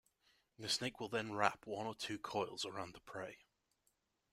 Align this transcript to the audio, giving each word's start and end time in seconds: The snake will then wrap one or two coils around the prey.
The 0.57 0.67
snake 0.67 0.99
will 0.99 1.09
then 1.09 1.31
wrap 1.35 1.67
one 1.67 1.85
or 1.85 1.93
two 1.93 2.17
coils 2.17 2.65
around 2.65 2.95
the 2.95 3.01
prey. 3.01 3.45